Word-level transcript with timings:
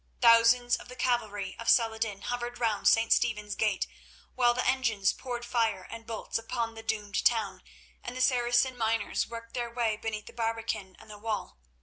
Thousands 0.19 0.75
of 0.77 0.87
the 0.87 0.95
cavalry 0.95 1.55
of 1.59 1.69
Saladin 1.69 2.23
hovered 2.23 2.57
round 2.57 2.87
St. 2.87 3.13
Stephen's 3.13 3.53
Gate, 3.53 3.85
while 4.33 4.55
the 4.55 4.65
engines 4.65 5.13
poured 5.13 5.45
fire 5.45 5.87
and 5.91 6.07
bolts 6.07 6.39
upon 6.39 6.73
the 6.73 6.81
doomed 6.81 7.23
town, 7.23 7.61
and 8.03 8.17
the 8.17 8.21
Saracen 8.21 8.75
miners 8.79 9.27
worked 9.27 9.53
their 9.53 9.69
way 9.71 9.97
beneath 9.97 10.25
the 10.25 10.33
barbican 10.33 10.95
and 10.97 11.07
the 11.11 11.19
wall. 11.19 11.59